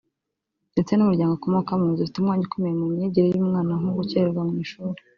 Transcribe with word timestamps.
ndetse 0.73 0.91
n’umuryango 0.95 1.33
akomokamo 1.35 1.85
zifite 1.97 2.17
umwanya 2.19 2.43
ukomeye 2.45 2.73
mu 2.81 2.85
myigire 2.93 3.27
y’umwana 3.29 3.71
nko 3.79 3.91
gukererwa 3.99 4.41
mu 4.49 4.55
ishuri 4.65 4.99